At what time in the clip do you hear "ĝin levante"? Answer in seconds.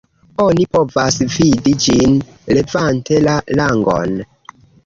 1.85-3.21